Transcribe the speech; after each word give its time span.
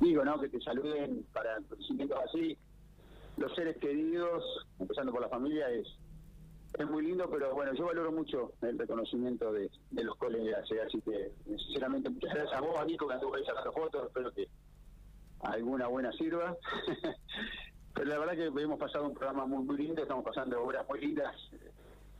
digo, 0.00 0.24
¿no? 0.24 0.40
Que 0.40 0.48
te 0.48 0.60
saluden 0.60 1.24
para 1.32 1.56
acontecimientos 1.56 2.18
así. 2.28 2.56
Los 3.36 3.54
seres 3.54 3.76
queridos, 3.78 4.44
empezando 4.78 5.12
por 5.12 5.22
la 5.22 5.28
familia, 5.28 5.70
es 5.70 5.86
es 6.78 6.88
muy 6.88 7.04
lindo, 7.04 7.28
pero 7.30 7.54
bueno, 7.54 7.74
yo 7.74 7.86
valoro 7.86 8.10
mucho 8.12 8.52
el 8.62 8.78
reconocimiento 8.78 9.52
de, 9.52 9.70
los 9.90 10.16
colegas, 10.16 10.70
¿eh? 10.70 10.80
así 10.86 11.00
que 11.02 11.32
sinceramente 11.58 12.08
muchas 12.08 12.32
gracias 12.32 12.56
a 12.56 12.60
vos, 12.62 12.86
Nico, 12.86 13.06
que 13.06 13.14
anduvo 13.14 13.34
ahí 13.34 13.44
sacando 13.44 13.72
fotos, 13.72 14.06
espero 14.06 14.32
que 14.32 14.48
alguna 15.40 15.88
buena 15.88 16.10
sirva. 16.12 16.56
pero 17.94 18.06
la 18.06 18.18
verdad 18.18 18.34
que 18.34 18.62
hemos 18.62 18.78
pasado 18.78 19.06
un 19.06 19.14
programa 19.14 19.44
muy, 19.44 19.64
muy 19.64 19.76
lindo, 19.76 20.02
estamos 20.02 20.24
pasando 20.24 20.62
obras 20.62 20.88
muy 20.88 21.00
lindas. 21.00 21.34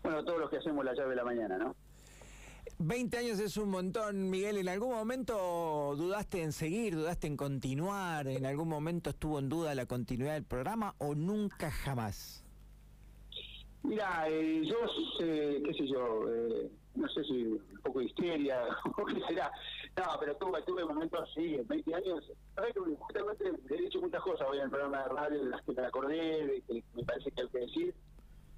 Bueno, 0.02 0.22
todos 0.24 0.40
los 0.40 0.50
que 0.50 0.58
hacemos 0.58 0.84
la 0.84 0.94
llave 0.94 1.10
de 1.10 1.16
la 1.16 1.24
mañana, 1.24 1.56
¿no? 1.56 1.74
20 2.78 3.16
años 3.16 3.38
es 3.38 3.56
un 3.56 3.70
montón, 3.70 4.28
Miguel. 4.30 4.58
¿En 4.58 4.68
algún 4.68 4.90
momento 4.90 5.94
dudaste 5.96 6.42
en 6.42 6.52
seguir, 6.52 6.94
dudaste 6.96 7.26
en 7.26 7.36
continuar? 7.36 8.26
¿En 8.26 8.44
algún 8.44 8.68
momento 8.68 9.10
estuvo 9.10 9.38
en 9.38 9.48
duda 9.48 9.74
la 9.74 9.86
continuidad 9.86 10.34
del 10.34 10.44
programa 10.44 10.94
o 10.98 11.14
nunca 11.14 11.70
jamás? 11.70 12.44
Mira, 13.84 14.28
eh, 14.28 14.62
yo, 14.64 14.76
sé, 15.18 15.62
qué 15.64 15.74
sé 15.74 15.88
yo, 15.88 16.28
eh, 16.28 16.70
no 16.94 17.08
sé 17.08 17.24
si 17.24 17.44
un 17.44 17.80
poco 17.82 17.98
de 17.98 18.06
histeria 18.06 18.64
o 18.96 19.04
qué 19.04 19.20
será. 19.28 19.50
No, 19.96 20.04
pero 20.20 20.36
tuve, 20.36 20.62
tuve 20.62 20.84
momentos 20.84 21.28
así, 21.30 21.54
en 21.54 21.66
20 21.66 21.94
años. 21.94 22.32
justamente 22.98 23.52
he 23.70 23.76
dicho 23.76 24.00
muchas 24.00 24.22
cosas 24.22 24.48
hoy 24.50 24.58
en 24.58 24.64
el 24.64 24.70
programa 24.70 25.02
de 25.02 25.08
radio 25.08 25.44
de 25.44 25.50
las 25.50 25.62
que 25.62 25.72
me 25.72 25.82
acordé, 25.86 26.46
de 26.46 26.62
que 26.62 26.84
me 26.94 27.04
parece 27.04 27.30
que 27.30 27.42
hay 27.42 27.48
que 27.48 27.58
decir. 27.58 27.94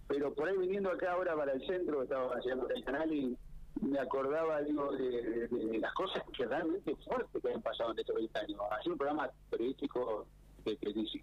Pero 0.07 0.35
por 0.35 0.49
ahí 0.49 0.57
viniendo 0.59 0.91
acá 0.91 1.13
ahora 1.13 1.35
para 1.35 1.53
el 1.53 1.67
centro, 1.67 2.03
estaba 2.03 2.35
haciendo 2.37 2.69
el 2.69 2.85
canal 2.85 3.13
y 3.13 3.37
me 3.81 3.99
acordaba 3.99 4.63
digo 4.63 4.93
de, 4.93 5.79
las 5.81 5.93
cosas 5.95 6.23
que 6.37 6.47
realmente 6.47 6.95
fuertes 6.97 7.43
que 7.43 7.53
han 7.53 7.63
pasado 7.63 7.93
en 7.93 7.99
estos 7.99 8.17
20 8.17 8.39
años. 8.39 8.61
Hacer 8.71 8.93
un 8.93 8.99
programa 8.99 9.31
periodístico 9.51 10.27
que, 10.65 10.79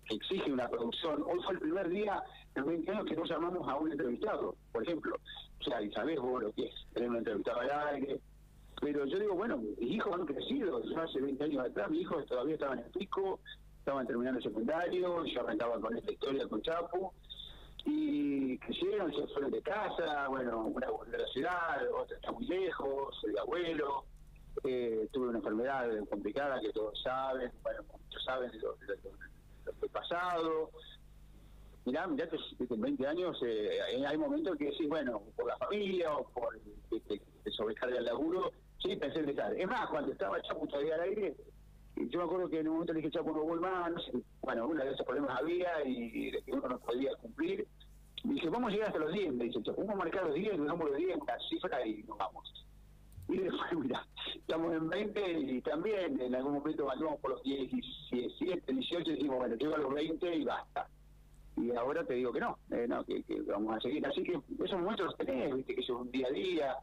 exige 0.09 0.51
una 0.51 0.67
producción. 0.67 1.23
Hoy 1.23 1.39
fue 1.43 1.53
el 1.53 1.59
primer 1.59 1.89
día 1.89 2.21
en 2.55 2.65
20 2.65 2.91
años 2.91 3.05
que 3.05 3.15
nos 3.15 3.29
llamamos 3.29 3.67
a 3.67 3.76
un 3.76 3.91
entrevistado, 3.91 4.55
por 4.71 4.84
ejemplo. 4.84 5.15
O 5.59 5.63
sea, 5.63 5.81
y 5.81 5.91
sabés 5.91 6.20
vos 6.20 6.43
lo 6.43 6.51
que 6.53 6.65
es 6.65 6.73
tener 6.93 7.09
un 7.09 7.17
entrevistado 7.17 7.59
al 7.61 7.71
aire. 7.95 8.20
Pero 8.81 9.05
yo 9.05 9.20
digo, 9.20 9.35
bueno, 9.35 9.57
mis 9.57 9.91
hijos 9.91 10.13
han 10.13 10.26
crecido. 10.26 10.83
Yo 10.83 11.01
hace 11.01 11.21
20 11.21 11.43
años 11.43 11.65
atrás, 11.65 11.89
mis 11.89 12.01
hijos 12.01 12.26
todavía 12.26 12.55
estaban 12.55 12.79
en 12.79 12.91
pico, 12.91 13.39
estaban 13.79 14.07
terminando 14.07 14.39
el 14.39 14.43
secundario, 14.43 15.26
yo 15.26 15.41
arrancaba 15.41 15.79
con 15.79 15.98
esta 15.98 16.11
historia 16.11 16.48
con 16.48 16.61
Chapo 16.61 17.13
y 17.85 18.57
crecieron, 18.60 19.13
se 19.13 19.27
fueron 19.27 19.51
de 19.51 19.62
casa, 19.62 20.27
bueno, 20.27 20.65
una 20.65 20.87
a 20.87 21.18
la 21.18 21.27
ciudad, 21.27 21.91
otra 21.93 22.15
está 22.15 22.32
muy 22.32 22.46
lejos, 22.46 23.15
soy 23.21 23.35
abuelo, 23.38 24.05
eh, 24.63 25.07
tuve 25.12 25.29
una 25.29 25.40
enfermedad 25.40 25.88
complicada 26.10 26.60
que 26.60 26.71
todos 26.71 27.01
saben, 27.01 27.51
bueno, 27.63 27.84
muchos 27.91 28.23
saben 28.23 28.51
de 28.51 28.60
lo, 28.60 28.76
que 28.77 29.85
he 29.85 29.90
pasado. 29.90 30.71
Mirá, 31.85 32.05
mirá 32.05 32.29
que 32.29 32.38
en 32.60 32.82
20 32.82 33.07
años 33.07 33.41
eh, 33.43 33.79
hay 34.07 34.18
momentos 34.18 34.55
que 34.57 34.66
decís, 34.66 34.88
bueno, 34.88 35.23
por 35.35 35.48
la 35.48 35.57
familia 35.57 36.16
o 36.16 36.27
por 36.29 36.55
este, 36.91 37.21
sobrecarga 37.51 37.98
el 37.98 38.05
laburo, 38.05 38.51
sí 38.77 38.95
pensé 38.95 39.20
en 39.20 39.27
dejar. 39.27 39.60
Es 39.60 39.68
más, 39.68 39.90
cuando 39.90 40.12
estaba 40.12 40.41
Chapo 40.43 40.68
todavía 40.68 40.95
al 40.95 41.01
aire, 41.01 41.35
yo 42.10 42.20
me 42.20 42.26
acuerdo 42.26 42.49
que 42.49 42.60
en 42.60 42.68
un 42.68 42.74
momento 42.74 42.94
le 42.94 42.99
dije, 42.99 43.12
Chapo, 43.12 43.32
no 43.32 43.44
vuelva 43.44 43.90
más, 43.90 44.04
bueno, 44.41 44.68
una 44.68 44.84
de 44.84 44.91
esos 44.91 45.05
problemas 45.05 45.38
había 45.40 45.70
y 45.85 46.32
que 46.32 46.52
uno 46.52 46.68
no 46.68 46.80
podía 46.80 47.16
cumplir. 47.16 47.68
Me 48.24 48.35
dije, 48.35 48.49
vamos 48.49 48.70
a 48.70 48.74
llegar 48.74 48.88
hasta 48.88 48.99
los 48.99 49.13
10, 49.13 49.34
me 49.34 49.46
dice, 49.46 49.63
Chapo, 49.63 49.82
vamos 49.82 49.96
a 49.96 49.99
marcar 49.99 50.26
los 50.26 50.35
10, 50.35 50.66
damos 50.66 50.90
los 50.90 50.98
10, 50.98 51.18
una 51.18 51.40
cifra 51.49 51.85
y 51.85 52.04
nos 52.04 52.18
vamos. 52.18 52.66
Y 53.27 53.38
después, 53.38 53.74
mira, 53.79 54.05
estamos 54.35 54.74
en 54.74 54.90
20 54.90 55.40
y 55.40 55.62
también 55.62 56.20
en 56.20 56.35
algún 56.35 56.54
momento 56.54 56.85
vamos 56.85 57.20
por 57.20 57.32
los 57.32 57.44
17, 57.44 58.74
18 58.74 59.12
y 59.12 59.16
decimos, 59.16 59.38
bueno, 59.38 59.55
llego 59.55 59.76
a 59.76 59.79
los 59.79 59.94
20 59.94 60.35
y 60.35 60.44
basta. 60.44 60.88
Y 61.57 61.72
ahora 61.76 62.04
te 62.05 62.13
digo 62.16 62.32
que 62.32 62.40
no, 62.40 62.57
eh, 62.72 62.85
no 62.88 63.04
que, 63.04 63.24
vamos 63.48 63.76
a 63.76 63.82
seguir. 63.82 64.06
Así 64.06 64.24
que 64.24 64.40
esos 64.63 64.79
momentos 64.79 65.07
los 65.07 65.17
tenés, 65.17 65.53
viste, 65.53 65.75
que 65.75 65.81
es 65.81 65.90
un 65.90 66.09
día 66.11 66.28
a 66.28 66.31
día. 66.31 66.75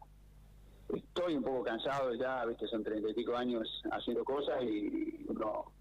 Estoy 0.95 1.37
un 1.37 1.43
poco 1.43 1.65
cansado 1.65 2.15
ya, 2.15 2.45
viste, 2.47 2.67
son 2.69 2.83
treinta 2.83 3.11
y 3.11 3.15
pico 3.15 3.37
años 3.37 3.83
haciendo 3.91 4.25
cosas 4.25 4.63
y 4.63 5.25
uno 5.29 5.73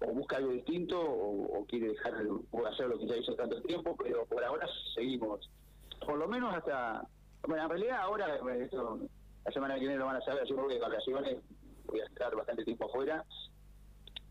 o 0.00 0.12
busca 0.12 0.36
algo 0.36 0.52
distinto 0.52 1.00
o, 1.00 1.64
quiere 1.66 1.88
dejar 1.88 2.12
de 2.22 2.68
hacer 2.68 2.88
lo 2.88 2.98
que 2.98 3.06
ya 3.06 3.16
hizo 3.16 3.34
tanto 3.34 3.60
tiempo, 3.62 3.96
pero 3.96 4.26
por 4.26 4.44
ahora 4.44 4.66
seguimos. 4.94 5.48
Por 6.04 6.18
lo 6.18 6.28
menos 6.28 6.54
hasta, 6.54 7.06
bueno, 7.46 7.64
en 7.64 7.70
realidad 7.70 7.98
ahora, 8.02 8.36
esto 8.56 8.98
la 9.44 9.52
semana 9.52 9.74
que 9.74 9.80
viene 9.80 9.96
lo 9.96 10.06
van 10.06 10.16
a 10.16 10.24
saber, 10.24 10.46
yo 10.46 10.56
voy 10.56 10.74
de 10.74 10.80
vacaciones, 10.80 11.38
voy 11.86 12.00
a 12.00 12.04
estar 12.04 12.34
bastante 12.34 12.64
tiempo 12.64 12.86
afuera, 12.86 13.24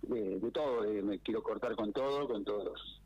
de, 0.03 0.51
todo, 0.51 0.81
me 1.03 1.19
quiero 1.19 1.41
cortar 1.41 1.75
con 1.75 1.91
todo, 1.91 2.27
con 2.27 2.43
todos 2.43 3.01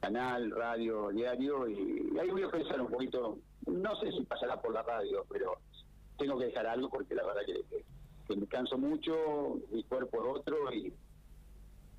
canal, 0.00 0.50
radio, 0.50 1.08
diario, 1.08 1.68
y, 1.68 2.16
ahí 2.20 2.30
voy 2.30 2.42
a 2.42 2.50
pensar 2.50 2.80
un 2.80 2.88
poquito, 2.88 3.38
no 3.66 3.96
sé 3.96 4.12
si 4.12 4.24
pasará 4.24 4.60
por 4.60 4.72
la 4.72 4.82
radio, 4.82 5.24
pero 5.28 5.58
tengo 6.16 6.38
que 6.38 6.46
dejar 6.46 6.66
algo 6.66 6.88
porque 6.88 7.14
la 7.14 7.24
verdad 7.24 7.42
que, 7.46 8.34
me 8.34 8.46
canso 8.46 8.76
mucho, 8.76 9.60
mi 9.70 9.82
cuerpo 9.84 10.18
otro, 10.28 10.72
y 10.72 10.92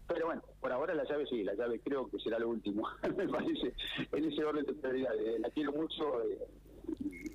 pero 0.08 0.28
bueno, 0.28 0.42
por 0.62 0.72
ahora 0.72 0.94
la 0.94 1.04
llave 1.04 1.26
sí, 1.28 1.44
la 1.44 1.54
llave 1.54 1.82
creo 1.82 2.10
que 2.10 2.20
será 2.20 2.40
lo 2.40 2.50
último, 2.50 2.88
me 3.18 3.28
parece, 3.28 3.74
en 4.12 4.26
ese 4.26 4.44
orden 4.44 4.66
de 4.66 4.74
prioridades. 4.74 5.40
La 5.40 5.50
quiero 5.50 5.74
mucho, 5.74 6.24
eh, 6.24 6.48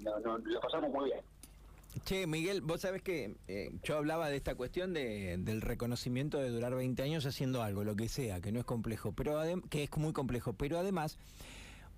no, 0.01 0.21
no, 0.21 0.39
la 0.39 0.61
pasamos 0.61 0.91
muy 0.91 1.11
bien. 1.11 1.21
Che, 2.05 2.27
Miguel, 2.27 2.63
vos 2.63 2.81
sabés 2.81 3.03
que 3.03 3.37
eh, 3.49 3.71
yo 3.83 3.99
hablaba 3.99 4.31
de 4.31 4.37
esta 4.37 4.55
cuestión 4.55 4.95
de, 4.95 5.37
del 5.39 5.61
reconocimiento 5.61 6.39
de 6.39 6.49
durar 6.49 6.75
20 6.75 7.03
años 7.03 7.27
haciendo 7.27 7.63
algo, 7.63 7.85
lo 7.85 7.95
que 7.95 8.09
sea, 8.09 8.41
que 8.41 8.51
no 8.51 8.59
es 8.59 8.65
complejo, 8.65 9.13
pero 9.13 9.39
que 9.69 9.83
es 9.83 9.97
muy 9.99 10.15
complejo, 10.15 10.55
pero 10.55 10.79
además 10.79 11.19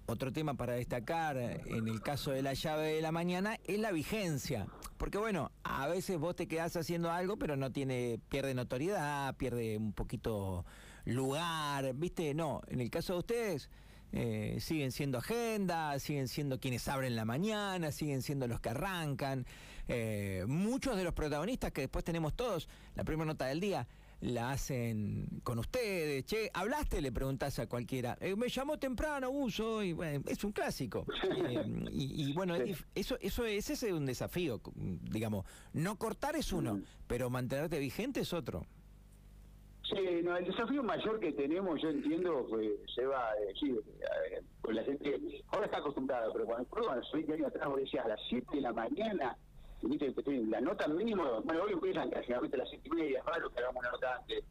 otro 0.06 0.32
tema 0.32 0.54
para 0.54 0.74
destacar 0.74 1.36
en 1.38 1.88
el 1.88 2.00
caso 2.00 2.30
de 2.30 2.42
la 2.42 2.52
llave 2.52 2.94
de 2.94 3.02
la 3.02 3.12
mañana 3.12 3.58
es 3.64 3.78
la 3.78 3.92
vigencia. 3.92 4.66
Porque 4.96 5.18
bueno, 5.18 5.50
a 5.62 5.86
veces 5.88 6.18
vos 6.18 6.36
te 6.36 6.46
quedás 6.46 6.76
haciendo 6.76 7.10
algo, 7.10 7.36
pero 7.36 7.56
no 7.56 7.72
tiene, 7.72 8.20
pierde 8.28 8.54
notoriedad, 8.54 9.34
pierde 9.36 9.76
un 9.76 9.92
poquito 9.92 10.64
lugar, 11.04 11.94
¿viste? 11.94 12.34
No, 12.34 12.62
en 12.68 12.80
el 12.80 12.90
caso 12.90 13.14
de 13.14 13.18
ustedes, 13.18 13.70
eh, 14.12 14.58
siguen 14.60 14.92
siendo 14.92 15.18
agenda, 15.18 15.98
siguen 15.98 16.28
siendo 16.28 16.60
quienes 16.60 16.86
abren 16.88 17.16
la 17.16 17.24
mañana, 17.24 17.90
siguen 17.90 18.22
siendo 18.22 18.46
los 18.46 18.60
que 18.60 18.70
arrancan. 18.70 19.46
Eh, 19.88 20.44
muchos 20.46 20.96
de 20.96 21.04
los 21.04 21.12
protagonistas 21.14 21.72
que 21.72 21.82
después 21.82 22.04
tenemos 22.04 22.34
todos, 22.34 22.68
la 22.94 23.04
primera 23.04 23.26
nota 23.26 23.46
del 23.46 23.60
día, 23.60 23.86
la 24.24 24.52
hacen 24.52 25.26
con 25.42 25.58
ustedes. 25.58 26.24
Che, 26.24 26.50
¿hablaste? 26.52 27.00
Le 27.00 27.12
preguntás 27.12 27.58
a 27.58 27.68
cualquiera. 27.68 28.16
Eh, 28.20 28.34
me 28.36 28.48
llamó 28.48 28.78
temprano, 28.78 29.30
uso, 29.30 29.82
y 29.82 29.92
bueno, 29.92 30.24
es 30.26 30.42
un 30.44 30.52
clásico. 30.52 31.06
y, 31.92 32.32
bueno, 32.32 32.54
eso, 32.94 33.16
eso 33.20 33.44
ese 33.44 33.72
es 33.74 33.82
un 33.84 34.06
desafío, 34.06 34.60
digamos. 34.74 35.44
No 35.72 35.96
cortar 35.96 36.36
es 36.36 36.52
uno, 36.52 36.80
pero 37.06 37.30
mantenerte 37.30 37.78
vigente 37.78 38.20
es 38.20 38.32
otro. 38.32 38.66
Sí, 39.82 40.22
no, 40.22 40.34
el 40.34 40.46
desafío 40.46 40.82
mayor 40.82 41.20
que 41.20 41.32
tenemos, 41.32 41.80
yo 41.82 41.90
entiendo, 41.90 42.46
pues, 42.48 42.70
se 42.94 43.04
va 43.04 43.28
a 43.28 43.34
decir, 43.34 43.78
pues 44.62 44.74
la 44.74 44.82
gente 44.82 45.20
ahora 45.48 45.66
está 45.66 45.78
acostumbrada, 45.78 46.32
pero 46.32 46.46
cuando, 46.46 46.66
cuando 46.70 47.06
20 47.12 47.32
años 47.34 47.48
atrás 47.48 47.68
vos 47.68 47.80
decías 47.80 48.06
a 48.06 48.08
las 48.08 48.20
7 48.30 48.46
de 48.54 48.62
la 48.62 48.72
mañana, 48.72 49.36
viste, 49.88 50.14
la 50.46 50.60
nota 50.60 50.88
mínima, 50.88 51.40
bueno, 51.40 51.62
hoy 51.64 51.72
empiezan 51.72 52.10
casi 52.10 52.32
a 52.32 52.40
las 52.40 52.68
7 52.68 52.80
y 52.84 52.90
media, 52.90 53.18
es 53.18 53.24
raro 53.24 53.50
que 53.50 53.58
hagamos 53.60 53.80
una 53.80 53.90
nota 53.90 54.16
antes. 54.16 54.44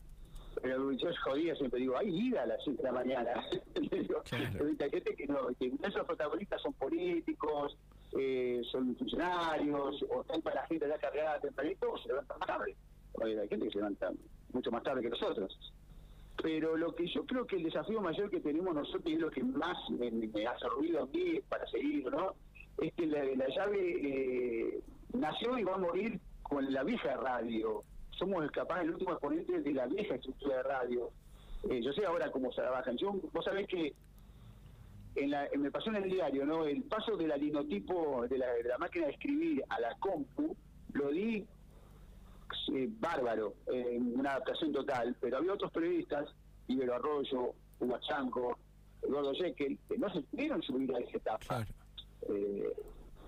Pero 0.61 0.91
yo 0.91 1.09
jodía 1.23 1.55
siempre 1.55 1.79
digo, 1.79 1.97
hay 1.97 2.11
vida 2.11 2.43
a 2.43 2.45
las 2.45 2.63
7 2.63 2.77
de 2.77 2.83
la 2.83 2.91
mañana. 2.91 3.33
claro. 4.29 4.65
Hay 4.79 4.89
gente 4.89 5.15
que 5.15 5.27
no, 5.27 5.47
que 5.59 5.71
esos 5.81 6.05
protagonistas 6.05 6.61
son 6.61 6.73
políticos, 6.73 7.75
eh, 8.17 8.61
son 8.71 8.95
funcionarios, 8.95 10.05
o 10.09 10.21
están 10.21 10.41
para 10.41 10.61
la 10.61 10.67
gente 10.67 10.87
ya 10.87 10.97
cargada 10.99 11.39
tempranito, 11.39 11.91
o 11.91 11.97
se 11.97 12.09
levantan 12.09 12.39
más 12.39 12.47
tarde. 12.47 12.75
Oye, 13.13 13.39
hay 13.39 13.47
gente 13.47 13.65
que 13.65 13.71
se 13.71 13.77
levanta 13.79 14.11
mucho 14.51 14.71
más 14.71 14.83
tarde 14.83 15.01
que 15.01 15.09
nosotros. 15.09 15.57
Pero 16.41 16.77
lo 16.77 16.93
que 16.95 17.07
yo 17.07 17.25
creo 17.25 17.45
que 17.45 17.57
el 17.57 17.63
desafío 17.63 18.01
mayor 18.01 18.29
que 18.29 18.39
tenemos 18.39 18.73
nosotros 18.73 19.05
y 19.05 19.13
es 19.13 19.19
lo 19.19 19.29
que 19.29 19.43
más 19.43 19.77
me, 19.91 20.47
ha 20.47 20.57
servido 20.57 21.03
a 21.03 21.05
mí 21.07 21.39
para 21.47 21.65
seguir, 21.67 22.09
¿no? 22.11 22.35
Es 22.79 22.93
que 22.93 23.05
la, 23.05 23.47
llave 23.47 23.79
eh, 23.79 24.81
nació 25.13 25.57
y 25.57 25.63
va 25.63 25.75
a 25.75 25.77
morir 25.77 26.19
con 26.41 26.71
la 26.71 26.83
vieja 26.83 27.15
radio. 27.15 27.83
Somos 28.11 28.49
capaz 28.51 28.81
el 28.81 28.91
último 28.91 29.11
exponente 29.11 29.61
de 29.61 29.73
la 29.73 29.87
vieja 29.87 30.15
estructura 30.15 30.57
de 30.57 30.63
radio. 30.63 31.11
Eh, 31.69 31.81
yo 31.81 31.93
sé 31.93 32.05
ahora 32.05 32.31
cómo 32.31 32.51
se 32.51 32.61
trabajan. 32.61 32.97
Yo, 32.97 33.13
vos 33.31 33.45
sabés 33.45 33.67
que 33.67 33.93
en 35.15 35.31
la, 35.31 35.47
me 35.57 35.71
pasó 35.71 35.89
en 35.89 35.97
el 35.97 36.09
diario, 36.09 36.45
¿no? 36.45 36.65
El 36.65 36.83
paso 36.83 37.15
del 37.15 37.31
linotipo 37.39 38.27
de 38.27 38.37
la, 38.37 38.51
de 38.53 38.63
la 38.63 38.77
máquina 38.77 39.05
de 39.05 39.13
escribir 39.13 39.63
a 39.69 39.79
la 39.79 39.95
compu 39.99 40.55
lo 40.93 41.09
di 41.09 41.45
eh, 42.73 42.89
bárbaro, 42.99 43.55
en 43.67 44.19
una 44.19 44.31
adaptación 44.31 44.71
total, 44.71 45.15
pero 45.19 45.37
había 45.37 45.53
otros 45.53 45.71
periodistas, 45.71 46.29
Ibero 46.67 46.95
Arroyo, 46.95 47.53
Hugo 47.79 47.99
Chanco, 48.07 48.57
Eduardo 49.01 49.33
Jekyll, 49.33 49.77
que 49.87 49.97
no 49.97 50.09
se 50.13 50.21
pudieron 50.21 50.61
subir 50.61 50.95
a 50.95 50.99
esa 50.99 51.17
etapa. 51.17 51.65
Eh, 52.29 52.73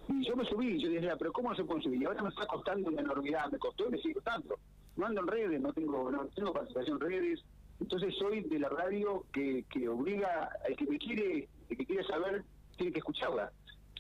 y 0.08 0.26
yo 0.26 0.36
me 0.36 0.46
subí, 0.46 0.80
yo 0.82 0.90
dije, 0.90 1.10
pero 1.18 1.34
¿cómo 1.34 1.56
se 1.56 1.64
puede 1.64 1.82
subir? 1.82 2.02
Y 2.02 2.06
ahora 2.06 2.24
me 2.24 2.30
está 2.30 2.46
costando 2.46 2.90
una 2.90 3.02
enormidad, 3.02 3.52
me 3.52 3.58
costó 3.58 3.88
y 3.88 3.92
me 3.92 3.98
sigue 3.98 4.16
costando. 4.16 4.58
no 4.98 5.06
ando 5.06 5.22
en 5.22 5.28
redes, 5.28 5.62
no 5.62 5.74
tengo, 5.74 6.12
no 6.12 6.28
tengo 6.28 6.54
participación 6.54 7.02
en 7.02 7.10
redes, 7.10 7.44
entonces 7.80 8.14
soy 8.18 8.42
de 8.42 8.60
la 8.60 8.70
radio 8.70 9.26
que, 9.34 9.66
que 9.70 9.90
obliga 9.90 10.50
al 10.66 10.76
que 10.76 10.86
me 10.86 10.98
quiere, 10.98 11.50
el 11.70 11.78
que 11.78 11.86
quiere 11.86 12.04
saber, 12.04 12.44
tiene 12.78 12.92
que 12.92 13.00
escucharla. 13.00 13.52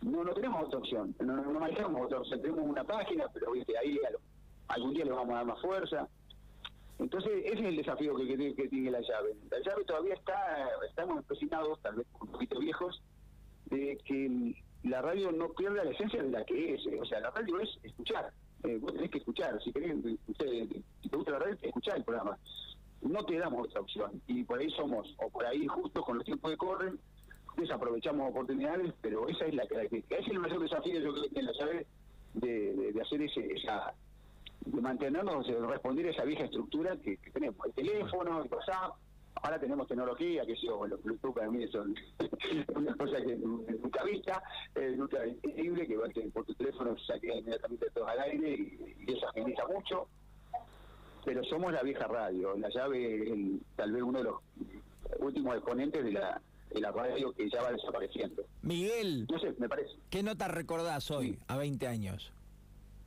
No, 0.03 0.23
no 0.23 0.33
tenemos 0.33 0.65
otra 0.65 0.79
opción, 0.79 1.15
no, 1.19 1.59
manejamos 1.59 2.05
otra 2.05 2.19
opción, 2.19 2.41
tenemos 2.41 2.65
una 2.65 2.83
página, 2.83 3.25
pero 3.33 3.51
¿viste? 3.51 3.77
ahí 3.77 3.99
algún 4.67 4.93
día 4.93 5.05
le 5.05 5.11
vamos 5.11 5.31
a 5.31 5.37
dar 5.37 5.45
más 5.45 5.61
fuerza. 5.61 6.07
Entonces, 6.99 7.31
ese 7.45 7.59
es 7.59 7.65
el 7.65 7.75
desafío 7.75 8.15
que, 8.15 8.55
que, 8.55 8.67
tiene 8.69 8.91
la 8.91 9.01
llave. 9.01 9.35
La 9.51 9.59
llave 9.59 9.83
todavía 9.83 10.13
está, 10.13 10.69
estamos 10.87 11.17
empecinados, 11.17 11.79
tal 11.81 11.95
vez 11.95 12.07
un 12.21 12.31
poquito 12.31 12.59
viejos, 12.59 13.01
de 13.65 13.97
que 14.05 14.55
la 14.85 15.01
radio 15.01 15.31
no 15.31 15.49
pierda 15.49 15.83
la 15.83 15.91
esencia 15.91 16.21
de 16.21 16.29
la 16.29 16.45
que 16.45 16.75
es. 16.75 16.81
O 16.99 17.05
sea, 17.05 17.19
la 17.19 17.31
radio 17.31 17.59
es 17.59 17.69
escuchar. 17.83 18.31
Eh, 18.63 18.77
vos 18.79 18.93
tenés 18.93 19.11
que 19.11 19.17
escuchar. 19.17 19.59
Si, 19.63 19.71
querés, 19.71 19.95
si 21.01 21.09
te 21.09 21.17
gusta 21.17 21.31
la 21.31 21.39
radio, 21.39 21.57
escuchar 21.61 21.97
el 21.97 22.03
programa. 22.03 22.37
No 23.01 23.25
te 23.25 23.37
damos 23.37 23.67
otra 23.67 23.81
opción. 23.81 24.21
Y 24.27 24.43
por 24.43 24.59
ahí 24.59 24.69
somos, 24.71 25.13
o 25.17 25.29
por 25.29 25.45
ahí 25.45 25.65
justo 25.67 26.01
con 26.01 26.17
los 26.17 26.25
tiempos 26.25 26.51
que 26.51 26.57
corren, 26.57 26.99
desaprovechamos 27.57 28.29
oportunidades, 28.29 28.93
pero 29.01 29.27
esa 29.27 29.45
es 29.45 29.55
la 29.55 29.67
característica. 29.67 30.15
Ese 30.15 30.25
es 30.25 30.31
el 30.31 30.39
mayor 30.39 30.61
desafío, 30.61 30.99
yo 30.99 31.13
creo 31.13 31.29
que 31.29 31.41
la 31.41 31.51
llave 31.53 31.87
de, 32.33 32.91
de, 32.93 33.01
hacer 33.01 33.21
ese, 33.21 33.53
esa 33.53 33.93
de 34.65 34.81
mantenernos, 34.81 35.47
de 35.47 35.59
responder 35.59 36.07
a 36.07 36.11
esa 36.11 36.25
vieja 36.25 36.43
estructura 36.43 36.97
que, 36.97 37.17
tenemos, 37.31 37.65
el 37.65 37.73
teléfono, 37.73 38.43
el 38.43 38.51
WhatsApp, 38.51 38.95
ahora 39.45 39.59
tenemos 39.59 39.87
tecnología, 39.87 40.43
que 40.45 40.55
yo, 40.55 40.87
los 40.87 41.01
Bluetooth 41.03 41.35
para 41.35 41.49
mí 41.51 41.67
son 41.67 41.95
una 42.75 42.95
cosa 42.95 43.21
que 43.21 43.35
nunca 43.35 44.03
vista, 44.03 44.41
eh, 44.73 44.95
nunca 44.97 45.25
increíble, 45.25 45.87
que, 45.87 45.97
que 46.13 46.21
por 46.29 46.45
tu 46.45 46.55
teléfono 46.55 46.97
saque 46.97 47.27
inmediatamente 47.27 47.87
todo 47.93 48.07
al 48.07 48.19
aire 48.21 48.49
y, 48.49 49.11
eso 49.11 49.29
agiliza 49.29 49.67
mucho, 49.67 50.07
pero 51.23 51.43
somos 51.43 51.71
la 51.71 51.83
vieja 51.83 52.07
radio, 52.07 52.57
la 52.57 52.69
llave, 52.69 53.59
tal 53.75 53.91
vez 53.91 54.01
uno 54.01 54.17
de 54.17 54.23
los 54.25 54.41
últimos 55.19 55.55
exponentes 55.55 56.03
de 56.03 56.11
la 56.11 56.41
de 56.71 56.81
la 56.81 56.91
radio 56.91 57.31
que 57.31 57.47
ya 57.49 57.61
va 57.61 57.71
desapareciendo. 57.71 58.43
Miguel, 58.63 59.27
no 59.31 59.39
sé, 59.39 59.53
me 59.59 59.69
parece. 59.69 59.91
¿Qué 60.09 60.23
nota 60.23 60.47
recordás 60.47 61.09
hoy, 61.11 61.39
a 61.47 61.55
20 61.55 61.87
años? 61.87 62.33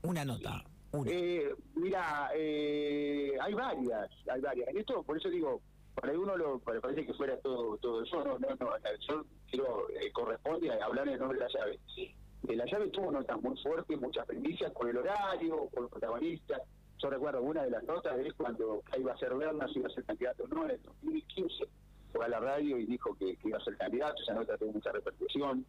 Una 0.03 0.25
nota. 0.25 0.65
Eh, 1.05 1.53
mira, 1.75 2.31
eh, 2.35 3.33
hay 3.39 3.53
varias, 3.53 4.09
hay 4.33 4.41
varias. 4.41 4.69
En 4.69 4.79
esto, 4.79 5.03
por 5.03 5.19
eso 5.19 5.29
digo, 5.29 5.61
para 6.01 6.19
uno 6.19 6.37
lo 6.37 6.59
parece 6.61 7.07
que 7.07 7.15
fuera 7.15 7.37
todo 7.39 8.03
eso, 8.03 8.25
no, 8.25 8.39
no, 8.39 8.49
no, 8.49 8.71
yo 9.09 9.25
quiero, 9.51 9.89
eh, 9.91 10.13
corresponde 10.13 10.71
a 10.71 10.85
hablar 10.85 11.09
en 11.09 11.19
nombre 11.19 11.39
de 11.39 11.45
la 11.45 11.51
llave. 11.51 11.79
Eh, 11.97 12.57
la 12.57 12.65
llave 12.67 12.89
tuvo 12.89 13.11
notas 13.11 13.41
muy 13.43 13.57
fuertes, 13.57 14.01
muchas 14.01 14.27
primicias 14.27 14.73
por 14.73 14.89
el 14.89 14.99
horario, 14.99 15.69
por 15.73 15.83
los 15.83 15.91
protagonistas. 15.91 16.63
Yo 16.99 17.11
recuerdo 17.11 17.43
una 17.43 17.63
de 17.63 17.71
las 17.71 17.83
notas 17.85 18.19
es 18.19 18.33
cuando 18.35 18.83
iba 18.97 19.13
a 19.13 19.19
ser 19.19 19.35
Berna, 19.35 19.67
si 19.69 19.79
iba 19.79 19.89
a 19.89 19.93
ser 19.93 20.05
candidato 20.05 20.47
no, 20.49 20.65
en 20.65 20.73
el 20.73 20.83
2015 20.83 21.65
fue 22.13 22.25
a 22.25 22.29
la 22.29 22.41
radio 22.41 22.79
y 22.79 22.87
dijo 22.87 23.15
que, 23.17 23.37
iba 23.45 23.59
a 23.59 23.65
ser 23.65 23.77
candidato, 23.77 24.23
esa 24.23 24.35
nota 24.35 24.57
tuvo 24.57 24.73
mucha 24.73 24.93
repercusión 24.93 25.65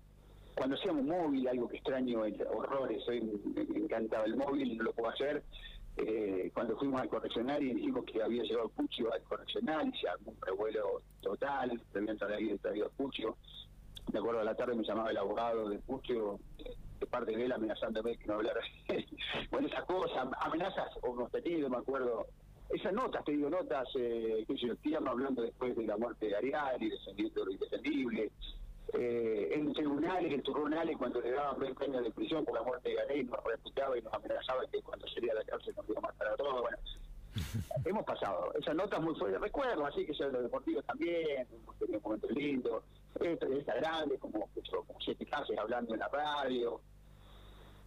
cuando 0.56 0.76
hacíamos 0.76 1.04
móvil, 1.04 1.48
algo 1.48 1.70
que 1.70 1.78
extraño, 1.78 2.22
horrores, 2.52 3.08
hoy 3.08 3.22
me, 3.22 3.62
encantaba 3.80 4.26
el 4.26 4.36
móvil, 4.36 4.78
no 4.78 4.84
lo 4.84 4.94
puedo 4.94 5.10
hacer. 5.10 5.44
Eh, 6.02 6.50
cuando 6.54 6.78
fuimos 6.78 7.02
al 7.02 7.10
correccional 7.10 7.62
y 7.62 7.74
dijimos 7.74 8.06
que 8.06 8.24
había 8.24 8.44
llegado 8.44 8.70
Puccio 8.70 9.12
al 9.14 9.22
correccional 9.24 9.92
y 9.94 10.00
se 10.00 10.08
armó 10.08 10.32
un 10.32 10.42
revuelo 10.42 11.02
total, 11.22 11.82
habían 11.94 12.58
traído 12.60 12.88
a 12.88 12.90
Puccio. 12.90 13.36
Me 14.14 14.20
acuerdo 14.20 14.40
a 14.40 14.44
la 14.46 14.56
tarde 14.56 14.76
me 14.76 14.84
llamaba 14.84 15.12
el 15.12 15.18
abogado 15.18 15.70
de 15.70 15.78
Puccio, 15.80 16.40
de 17.00 17.06
parte 17.06 17.36
de 17.36 17.46
él 17.46 17.52
amenazándome 17.52 18.18
que 18.18 18.28
no 18.28 18.36
hablara. 18.36 18.62
bueno, 19.52 19.68
esas 19.68 19.84
cosas, 19.86 20.28
amenazas 20.40 20.90
o 21.02 21.14
hemos 21.14 21.32
tenido, 21.32 21.70
me 21.70 21.78
acuerdo. 21.78 22.28
Esas 22.70 22.94
notas, 22.94 23.26
te 23.26 23.32
digo, 23.32 23.50
notas, 23.50 23.88
eh, 23.96 24.46
que 24.48 24.56
yo 24.56 24.76
tierno 24.78 25.10
hablando 25.12 25.42
después 25.42 25.76
de 25.76 25.88
la 25.88 25.98
muerte 25.98 26.28
de 26.28 26.36
Arial 26.36 26.82
y 26.82 26.90
defendiendo 26.90 27.46
lo 27.46 27.52
indefendible 27.52 28.32
eh, 28.94 29.50
en 29.54 29.74
tribunales, 29.74 30.34
en 30.34 30.44
tribunales, 30.44 30.98
cuando 30.98 31.22
le 31.22 31.32
daban 31.32 31.60
20 31.60 31.86
años 31.86 32.04
de 32.04 32.12
prisión 32.12 32.46
por 32.46 32.56
la 32.56 32.64
muerte 32.64 32.90
de 32.90 32.96
Galey, 32.96 33.24
nos 33.24 33.44
reputaba 33.44 33.98
y 33.98 34.02
nos 34.02 34.14
amenazaba 34.14 34.66
que 34.72 34.82
cuando 34.82 35.08
sería 35.08 35.34
la 35.34 35.44
cárcel 35.44 35.74
nos 35.76 35.90
iba 35.90 36.00
a 36.00 36.02
matar 36.02 36.28
a 36.28 36.36
todos. 36.36 36.62
Bueno, 36.62 36.78
hemos 37.86 38.06
pasado. 38.06 38.54
Esas 38.60 38.76
notas 38.76 39.02
muy 39.02 39.16
fuertes, 39.16 39.42
recuerdo, 39.42 39.86
así 39.86 40.06
que 40.06 40.14
los 40.14 40.44
deportivos 40.44 40.86
también, 40.86 41.48
hemos 41.52 41.78
tenido 41.78 42.00
momentos 42.02 42.32
lindos, 42.32 42.84
esta 43.20 43.76
grande, 43.76 44.18
como, 44.18 44.48
como 44.50 45.02
siete 45.02 45.26
clases 45.26 45.58
hablando 45.58 45.94
en 45.94 46.00
la 46.00 46.08
radio, 46.08 46.82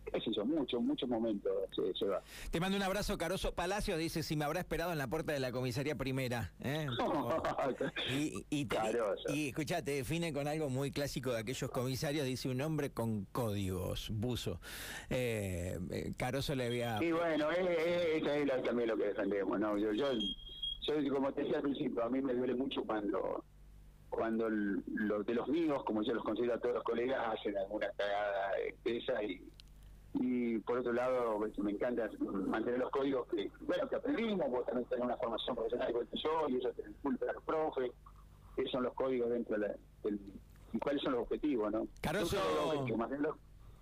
qué 0.04 0.20
sé 0.20 0.44
mucho, 0.44 0.80
muchos 0.80 1.08
momentos 1.08 1.52
se, 1.98 2.06
va. 2.06 2.22
Te 2.50 2.60
mando 2.60 2.76
un 2.76 2.82
abrazo, 2.82 3.16
Caroso 3.18 3.54
Palacio, 3.54 3.96
dice 3.96 4.22
si 4.22 4.36
me 4.36 4.44
habrá 4.44 4.60
esperado 4.60 4.92
en 4.92 4.98
la 4.98 5.08
puerta 5.08 5.32
de 5.32 5.40
la 5.40 5.52
comisaría 5.52 5.96
primera. 5.96 6.52
¿eh? 6.60 6.86
y, 8.10 8.44
y, 8.50 8.68
y, 9.28 9.48
escuchate, 9.48 9.92
define 9.92 10.32
con 10.32 10.48
algo 10.48 10.68
muy 10.68 10.90
clásico 10.90 11.32
de 11.32 11.40
aquellos 11.40 11.70
comisarios, 11.70 12.26
dice 12.26 12.48
un 12.48 12.60
hombre 12.60 12.90
con 12.90 13.24
códigos, 13.26 14.10
buzo. 14.10 14.60
Eh, 15.10 15.78
eh 15.90 16.12
Caroso 16.16 16.54
le 16.54 16.66
había... 16.66 16.98
Sí, 16.98 17.12
bueno, 17.12 17.50
es, 17.50 17.58
es, 17.58 18.62
también 18.64 18.88
lo 18.88 18.96
que 18.96 19.04
defendemos, 19.04 19.58
¿no? 19.58 19.78
Yo, 19.78 19.92
yo, 19.92 20.12
yo, 20.86 21.14
como 21.14 21.32
te 21.32 21.42
decía 21.42 21.58
al 21.58 21.62
principio, 21.62 22.02
a 22.02 22.10
mí 22.10 22.20
me 22.20 22.34
duele 22.34 22.54
mucho 22.54 22.82
cuando 22.82 23.44
cuando 24.12 24.46
los 24.50 25.24
de 25.24 25.34
los 25.34 25.48
míos, 25.48 25.82
como 25.86 26.02
yo 26.02 26.12
los 26.12 26.22
considero 26.22 26.54
a 26.54 26.58
todos 26.58 26.74
los 26.74 26.84
colegas, 26.84 27.18
hacen 27.32 27.56
alguna 27.56 27.88
cagada 27.96 28.50
esa 28.84 29.24
y, 29.24 29.40
y 30.14 30.58
por 30.58 30.78
otro 30.78 30.92
lado 30.92 31.38
me 31.58 31.70
encanta 31.70 32.10
mantener 32.46 32.80
los 32.80 32.90
códigos 32.90 33.26
que 33.28 33.50
bueno 33.62 33.88
que 33.88 33.96
aprendimos 33.96 34.50
vos 34.50 34.66
también 34.66 34.86
tenés 34.88 35.04
una 35.04 35.16
formación 35.16 35.56
profesional 35.56 35.90
igual 35.90 36.06
que 36.08 36.18
yo 36.18 36.48
y 36.48 36.56
eso 36.58 36.70
te 36.72 36.82
culpa 37.02 37.26
a 37.30 37.32
los 37.32 37.42
profes 37.44 37.92
esos 38.56 38.70
son 38.70 38.82
los 38.82 38.94
códigos 38.94 39.30
dentro 39.30 39.58
del 39.58 40.20
y 40.72 40.78
cuáles 40.78 41.02
son 41.02 41.12
los 41.12 41.22
objetivos 41.22 41.72
no 41.72 41.86
Caroso. 42.00 42.36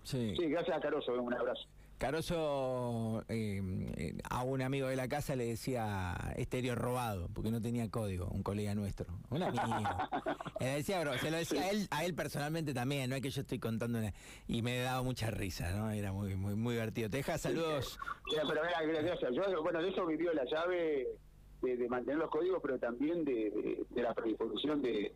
Sí. 0.03 0.35
sí 0.37 0.49
gracias 0.49 0.77
a 0.77 0.81
Caroso 0.81 1.13
un 1.21 1.33
abrazo 1.33 1.67
Caroso 2.01 3.23
eh, 3.29 3.61
eh, 3.95 4.17
a 4.27 4.41
un 4.41 4.63
amigo 4.63 4.87
de 4.87 4.95
la 4.95 5.07
casa 5.07 5.35
le 5.35 5.45
decía 5.45 6.15
estéreo 6.35 6.73
robado, 6.73 7.29
porque 7.31 7.51
no 7.51 7.61
tenía 7.61 7.91
código, 7.91 8.25
un 8.31 8.41
colega 8.41 8.73
nuestro. 8.73 9.05
Un 9.29 9.43
amigo. 9.43 9.61
decía, 10.59 11.03
se 11.19 11.29
lo 11.29 11.37
decía 11.37 11.61
a 11.61 11.69
él, 11.69 11.87
a 11.91 12.03
él 12.03 12.15
personalmente 12.15 12.73
también, 12.73 13.07
no 13.07 13.15
es 13.15 13.21
que 13.21 13.29
yo 13.29 13.41
estoy 13.41 13.59
contando 13.59 13.99
y 14.47 14.63
me 14.63 14.79
daba 14.79 15.03
mucha 15.03 15.29
risa, 15.29 15.73
¿no? 15.73 15.91
Era 15.91 16.11
muy 16.11 16.33
muy 16.35 16.55
muy 16.55 16.73
divertido. 16.73 17.07
Te 17.07 17.17
deja 17.17 17.37
saludos. 17.37 17.99
pero 18.25 18.61
gracias. 18.63 19.35
Yo, 19.35 19.61
bueno, 19.61 19.79
de 19.79 19.89
eso 19.89 20.03
vivió 20.07 20.33
la 20.33 20.45
llave 20.45 21.07
de, 21.61 21.87
mantener 21.87 22.17
los 22.17 22.31
códigos, 22.31 22.61
pero 22.63 22.79
también 22.79 23.23
de, 23.23 23.85
de 23.87 24.01
la 24.01 24.15
predisposición 24.15 24.81
de 24.81 25.13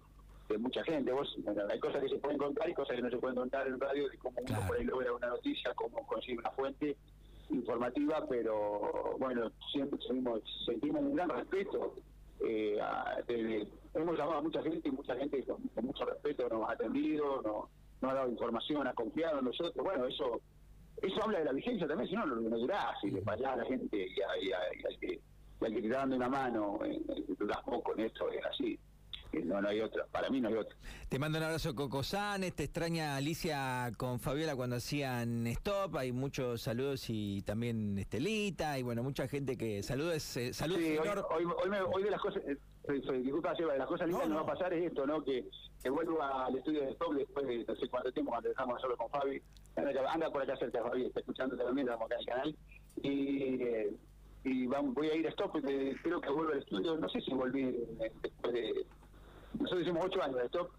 de 0.49 0.57
mucha 0.57 0.83
gente. 0.83 1.11
Vos, 1.11 1.35
hay 1.69 1.79
cosas 1.79 2.01
que 2.01 2.09
se 2.09 2.17
pueden 2.17 2.37
contar 2.37 2.69
y 2.69 2.73
cosas 2.73 2.95
que 2.95 3.01
no 3.01 3.09
se 3.09 3.17
pueden 3.17 3.35
contar 3.35 3.67
en 3.67 3.79
radio, 3.79 4.09
de 4.09 4.17
cómo 4.17 4.39
uno 4.41 4.67
por 4.67 4.77
ahí 4.77 4.83
logra 4.83 5.13
una 5.13 5.27
noticia, 5.27 5.73
cómo 5.75 6.05
consigue 6.05 6.41
pero 8.29 9.15
bueno, 9.19 9.51
siempre 9.71 9.99
sentimos, 10.65 11.01
un 11.01 11.15
gran 11.15 11.29
respeto. 11.29 11.95
Eh, 12.41 12.77
hemos 13.93 14.17
llamado 14.17 14.39
a 14.39 14.41
mucha 14.41 14.61
gente 14.61 14.89
y 14.89 14.91
mucha 14.91 15.15
gente 15.15 15.43
con, 15.43 15.85
mucho 15.85 16.05
respeto 16.05 16.49
nos 16.49 16.69
ha 16.69 16.73
atendido, 16.73 17.41
nos, 17.41 18.11
ha 18.11 18.13
dado 18.13 18.29
información, 18.29 18.87
ha 18.87 18.93
confiado 18.93 19.39
en 19.39 19.45
nosotros. 19.45 19.83
Bueno, 19.83 20.05
eso 20.05 20.41
eso 21.01 21.23
habla 21.23 21.39
de 21.39 21.45
la 21.45 21.51
vigencia 21.51 21.87
también, 21.87 22.09
si 22.09 22.15
no, 22.15 22.25
no, 22.25 22.35
no 22.35 22.57
durás 22.57 23.03
y 23.03 23.11
le 23.11 23.21
a 23.27 23.55
la 23.55 23.65
gente 23.65 23.97
y, 23.97 24.47
y, 24.47 24.51
al 24.53 24.99
que, 24.99 25.19
al 25.61 25.73
que 25.73 25.79
está 25.79 25.97
dando 25.99 26.15
una 26.15 26.29
mano, 26.29 26.79
eh, 26.85 27.01
durás 27.37 27.61
poco 27.63 27.93
en 27.93 28.05
esto, 28.05 28.29
es 28.31 28.45
así 28.45 28.79
no, 29.43 29.61
no 29.61 29.69
hay 29.69 29.81
otra, 29.81 30.05
para 30.07 30.29
mí 30.29 30.39
no 30.39 30.49
hay 30.49 30.55
otra. 30.55 30.75
Te 31.09 31.19
mando 31.19 31.37
un 31.37 31.43
abrazo 31.43 31.75
Coco 31.75 32.03
Sanes, 32.03 32.53
te 32.53 32.63
extraña 32.63 33.15
Alicia 33.15 33.91
con 33.97 34.19
Fabiola 34.19 34.55
cuando 34.55 34.77
hacían 34.77 35.47
stop, 35.47 35.97
hay 35.97 36.11
muchos 36.11 36.61
saludos 36.61 37.05
y 37.09 37.41
también 37.41 37.97
Estelita. 37.97 38.77
Y 38.79 38.83
bueno, 38.83 39.03
mucha 39.03 39.27
gente 39.27 39.57
que 39.57 39.83
saludos, 39.83 40.37
eh, 40.37 40.53
saludos 40.53 40.81
hoy, 41.29 41.45
hoy, 41.93 42.03
de 42.03 42.11
las 42.11 42.21
cosas, 42.21 42.41
eh, 42.47 42.57
disculpa 43.21 43.53
de 43.53 43.77
las 43.77 43.87
cosas 43.87 44.07
lindas 44.07 44.27
no, 44.27 44.35
no. 44.35 44.45
va 44.45 44.51
a 44.51 44.53
pasar 44.53 44.73
es 44.73 44.85
esto, 44.85 45.05
¿no? 45.05 45.23
Que, 45.23 45.45
que 45.81 45.89
vuelvo 45.89 46.21
al 46.21 46.55
estudio 46.55 46.81
de 46.81 46.91
stop 46.91 47.13
después 47.13 47.47
de 47.47 47.65
no 47.67 47.75
sé 47.75 47.87
cuánto 47.89 48.11
tiempo 48.11 48.31
cuando 48.31 48.49
dejamos 48.49 48.81
solo 48.81 48.97
con 48.97 49.09
Fabi, 49.09 49.41
anda, 49.75 50.29
por 50.29 50.41
acá 50.41 50.55
cerca 50.57 50.83
Fabi, 50.83 51.05
está 51.05 51.19
escuchando 51.19 51.57
también, 51.57 51.87
estamos 51.87 52.05
acá 52.05 52.15
en 52.15 52.19
el 52.19 52.25
canal. 52.25 52.55
Y... 53.01 53.63
Eh, 53.63 53.95
y 54.45 54.67
vamos, 54.67 54.93
voy 54.93 55.09
a 55.09 55.15
ir 55.15 55.25
a 55.25 55.31
stop, 55.31 55.53
creo 55.53 56.21
que 56.21 56.29
vuelvo 56.29 56.51
al 56.51 56.59
estudio, 56.59 56.95
no 56.97 57.09
sé 57.09 57.19
si 57.19 57.33
volví 57.33 57.63
después 58.21 58.53
de 58.53 58.85
nosotros 59.59 59.81
hicimos 59.81 60.05
ocho 60.05 60.21
años 60.23 60.37
de 60.37 60.45
stop. 60.45 60.69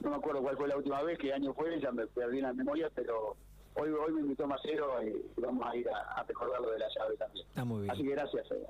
No 0.00 0.10
me 0.10 0.16
acuerdo 0.16 0.42
cuál 0.42 0.56
fue 0.56 0.68
la 0.68 0.76
última 0.76 1.02
vez, 1.02 1.18
qué 1.18 1.32
año 1.32 1.52
fue, 1.54 1.80
ya 1.80 1.90
me 1.90 2.06
perdí 2.06 2.40
la 2.40 2.52
memoria, 2.52 2.88
pero 2.94 3.36
hoy 3.74 3.90
hoy 3.90 4.12
me 4.12 4.20
invitó 4.20 4.46
Macero 4.46 5.02
y 5.02 5.40
vamos 5.40 5.66
a 5.66 5.76
ir 5.76 5.88
a, 5.88 6.22
recordar 6.22 6.60
lo 6.60 6.70
de 6.70 6.78
la 6.78 6.86
llave 6.88 7.16
también. 7.16 7.46
Está 7.48 7.64
muy 7.64 7.82
bien. 7.82 7.90
Así 7.90 8.02
que 8.02 8.10
gracias 8.10 8.46
eh, 8.50 8.66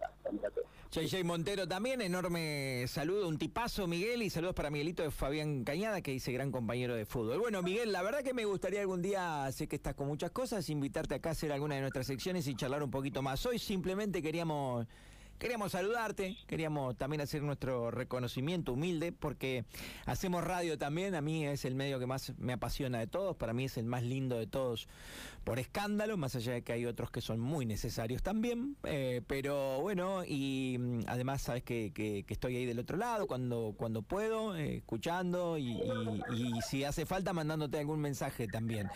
JJ 0.90 1.22
Montero 1.24 1.68
también, 1.68 2.00
enorme 2.00 2.86
saludo, 2.88 3.28
un 3.28 3.36
tipazo 3.36 3.86
Miguel 3.86 4.22
y 4.22 4.30
saludos 4.30 4.54
para 4.54 4.70
Miguelito 4.70 5.02
de 5.02 5.10
Fabián 5.10 5.64
Cañada 5.64 6.00
que 6.00 6.12
dice 6.12 6.32
gran 6.32 6.50
compañero 6.50 6.94
de 6.94 7.04
fútbol. 7.04 7.38
Bueno 7.38 7.62
Miguel, 7.62 7.92
la 7.92 8.02
verdad 8.02 8.22
que 8.22 8.32
me 8.32 8.46
gustaría 8.46 8.80
algún 8.80 9.02
día, 9.02 9.52
sé 9.52 9.68
que 9.68 9.76
estás 9.76 9.94
con 9.94 10.06
muchas 10.06 10.30
cosas, 10.30 10.68
invitarte 10.70 11.14
acá 11.14 11.28
a 11.28 11.32
hacer 11.32 11.52
alguna 11.52 11.74
de 11.74 11.82
nuestras 11.82 12.06
secciones 12.06 12.46
y 12.46 12.54
charlar 12.54 12.82
un 12.82 12.90
poquito 12.90 13.20
más. 13.20 13.44
Hoy 13.44 13.58
simplemente 13.58 14.22
queríamos 14.22 14.86
queríamos 15.38 15.72
saludarte, 15.72 16.36
queríamos 16.46 16.96
también 16.96 17.20
hacer 17.20 17.42
nuestro 17.42 17.90
reconocimiento 17.90 18.72
humilde, 18.72 19.12
porque 19.12 19.64
hacemos 20.06 20.44
radio 20.44 20.78
también, 20.78 21.14
a 21.14 21.20
mí 21.20 21.46
es 21.46 21.64
el 21.64 21.74
medio 21.74 21.98
que 21.98 22.06
más 22.06 22.32
me 22.38 22.52
apasiona 22.52 22.98
de 22.98 23.06
todos, 23.06 23.36
para 23.36 23.52
mí 23.52 23.64
es 23.64 23.76
el 23.78 23.86
más 23.86 24.02
lindo 24.02 24.38
de 24.38 24.46
todos 24.46 24.88
por 25.48 25.58
escándalo, 25.58 26.18
más 26.18 26.36
allá 26.36 26.52
de 26.52 26.62
que 26.62 26.74
hay 26.74 26.84
otros 26.84 27.10
que 27.10 27.22
son 27.22 27.40
muy 27.40 27.64
necesarios 27.64 28.22
también, 28.22 28.76
eh, 28.84 29.22
pero 29.26 29.80
bueno, 29.80 30.22
y 30.26 30.76
mm, 30.78 31.00
además 31.06 31.40
sabes 31.40 31.62
que, 31.62 31.90
que, 31.94 32.22
estoy 32.28 32.56
ahí 32.56 32.66
del 32.66 32.78
otro 32.78 32.98
lado 32.98 33.26
cuando, 33.26 33.74
cuando 33.76 34.02
puedo, 34.02 34.54
eh, 34.54 34.76
escuchando 34.76 35.56
y, 35.56 35.80
si 36.68 36.84
hace 36.84 37.06
falta 37.06 37.32
mandándote 37.32 37.78
algún 37.78 37.98
mensaje 37.98 38.46
también. 38.46 38.88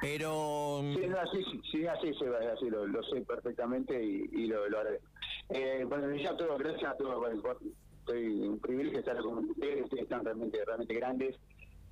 Pero... 0.00 0.80
Mm, 0.82 0.94
sí, 0.96 1.04
así, 1.04 1.44
sí, 1.70 1.86
así, 1.86 2.08
así 2.08 2.70
lo, 2.70 2.88
lo, 2.88 3.02
sé 3.04 3.20
perfectamente 3.20 4.02
y, 4.02 4.46
lo, 4.46 4.68
lo 4.68 4.80
haré. 4.80 5.00
Eh, 5.50 5.84
bueno, 5.88 6.14
ya 6.14 6.36
todo, 6.36 6.56
gracias 6.58 6.92
a 6.92 6.96
todos. 6.96 7.18
Bueno, 7.18 7.58
estoy 8.00 8.48
un 8.48 8.58
privilegio 8.60 9.00
estar 9.00 9.16
con 9.18 9.50
ustedes, 9.50 9.84
ustedes 9.84 10.04
están 10.04 10.24
realmente, 10.24 10.64
realmente 10.64 10.94
grandes. 10.94 11.36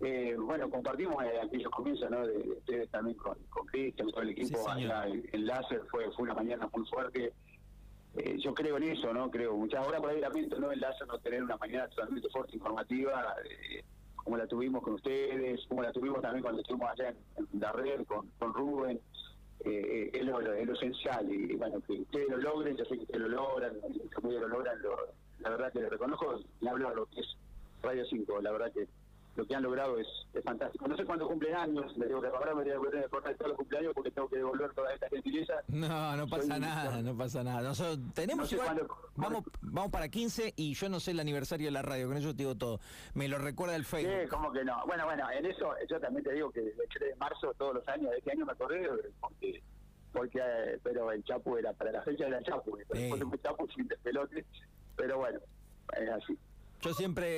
Eh, 0.01 0.37
bueno, 0.39 0.71
compartimos 0.71 1.23
eh, 1.25 1.41
aquellos 1.43 1.71
comienzos, 1.73 2.09
¿no? 2.09 2.25
De, 2.25 2.39
ustedes 2.51 2.89
también 2.91 3.17
con, 3.17 3.37
con 3.51 3.67
Cristian, 3.67 4.09
todo 4.11 4.23
el 4.23 4.31
equipo 4.31 4.69
allá 4.69 5.07
en, 5.07 5.47
Láser, 5.47 5.83
fue, 5.91 6.11
fue 6.13 6.25
una 6.25 6.35
mañana 6.35 6.69
muy 6.73 6.87
fuerte. 6.87 7.33
Eh, 8.17 8.37
yo 8.39 8.55
creo 8.55 8.77
en 8.77 8.85
eso, 8.85 9.13
¿no? 9.13 9.29
Creo 9.31 9.57
muchas 9.57 9.87
horas 9.87 10.01
por 10.01 10.11
ahí 10.11 10.21
lamento, 10.21 10.59
¿no? 10.61 10.71
En 10.71 10.81
Láser 10.81 11.09
no 11.09 11.19
tener 11.19 11.43
una 11.43 11.57
mañana 11.57 11.89
totalmente 11.89 12.29
fuerte, 12.31 12.57
informativa, 12.57 13.35
como 14.15 14.37
la 14.37 14.47
tuvimos 14.47 14.83
con 14.83 14.95
ustedes, 14.95 15.67
como 15.67 15.83
la 15.83 15.93
tuvimos 15.93 16.23
también 16.23 16.43
cuando 16.43 16.61
estuvimos 16.61 16.91
allá 16.91 17.09
en, 17.09 17.61
la 17.61 17.73
red 17.73 18.05
con, 18.07 18.29
con 18.39 18.55
Rubén. 18.55 19.01
Eh, 19.65 20.11
es, 20.13 20.25
lo, 20.25 20.41
es, 20.41 20.67
lo, 20.67 20.75
esencial 20.75 21.33
y 21.33 21.57
bueno, 21.57 21.81
que 21.81 21.95
ustedes 21.95 22.29
lo 22.29 22.37
logren, 22.37 22.77
yo 22.77 22.85
sé 22.85 22.97
que 22.97 23.03
ustedes 23.03 23.23
lo 23.23 23.29
logran, 23.29 23.73
que 23.73 24.21
lo 24.21 24.49
logran, 24.49 24.79
la 25.41 25.51
verdad 25.51 25.73
que 25.73 25.81
les 25.81 25.91
reconozco 25.91 26.41
y 26.61 26.69
hablo 26.69 26.95
lo 26.95 27.07
que 27.07 27.21
es 27.21 27.37
Radio 27.83 28.05
5, 28.07 28.41
la 28.41 28.53
verdad 28.53 28.73
que 28.73 28.87
lo 29.39 29.47
que 29.47 29.55
han 29.55 29.63
logrado 29.63 29.99
es, 29.99 30.09
fantástico. 30.43 30.89
No 30.89 30.97
sé 30.97 31.05
cuándo 31.05 31.29
cumplen 31.29 31.55
años, 31.55 31.97
me 31.97 32.07
digo 32.07 32.21
que 32.21 32.27
ahora 32.27 32.55
me 32.55 32.65
tengo 32.65 32.83
que 32.91 33.03
cortar 33.09 33.37
todos 33.37 33.51
los 33.51 33.59
cumpleaños 33.59 33.93
porque 33.95 34.11
tengo 34.11 34.29
que 34.29 34.37
devolver 34.37 34.73
toda 34.75 34.93
esta 34.93 35.09
gentileza. 35.09 35.55
No, 35.69 36.17
no 36.17 36.29
pasa 36.29 36.59
nada, 36.59 37.03
no 37.03 37.17
pasa 37.17 37.45
nada. 37.45 37.63
Nosotros 37.63 38.01
tenemos 38.15 38.53
vamos, 39.15 39.45
vamos 39.61 39.93
para 39.93 40.09
15 40.09 40.55
y 40.57 40.75
yo 40.75 40.89
no 40.89 40.99
sé 40.99 41.13
el 41.13 41.21
aniversario 41.21 41.69
de 41.69 41.71
la 41.71 41.83
radio, 41.83 42.09
con 42.09 42.17
eso 42.17 42.33
te 42.33 42.39
digo 42.39 42.57
todo. 42.57 42.81
Me 43.15 43.29
lo 43.29 43.39
recuerda 43.39 43.77
el 43.77 43.85
Facebook. 43.85 44.13
Sí, 44.23 44.29
como 44.29 44.51
que 44.51 44.65
no. 44.65 44.85
Bueno, 44.87 45.05
bueno, 45.05 45.31
en 45.31 45.47
eso 45.47 45.73
yo 45.89 46.01
también 46.01 46.25
te 46.25 46.33
digo 46.33 46.51
que 46.51 46.61
el 46.61 46.75
3 46.75 47.11
de 47.11 47.17
marzo 47.17 47.55
todos 47.55 47.77
los 47.77 47.89
años, 47.89 48.11
de 48.11 48.19
este 48.19 48.33
año 48.33 48.45
me 48.45 48.53
acordé 48.53 48.89
porque 49.21 49.63
porque 50.13 50.41
eh, 50.41 50.81
pero 50.83 51.13
el 51.13 51.23
Chapu 51.23 51.59
era 51.59 51.73
para 51.75 51.93
la 51.93 52.03
fecha 52.03 52.27
era 52.27 52.39
el 52.39 52.45
Chapu, 52.45 52.77
después 52.77 52.99
sí. 53.01 53.39
Chapu 53.43 53.69
sin 53.69 53.87
despelote, 53.87 54.45
pero 54.97 55.19
bueno, 55.19 55.39
es 55.97 56.09
así. 56.11 56.37
Yo 56.81 56.95
siempre 56.95 57.27